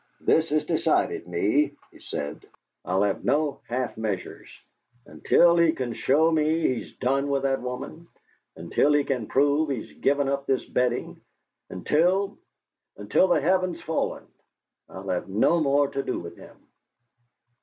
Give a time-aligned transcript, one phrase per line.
[0.21, 2.47] "This has decided me," he said.
[2.83, 4.49] "I'll have no half measures.
[5.05, 8.07] Until he can show me he's done with that woman,
[8.55, 11.21] until he can prove he's given up this betting,
[11.69, 12.39] until
[12.97, 14.25] until the heaven's fallen,
[14.89, 16.57] I'll have no more to do with him!"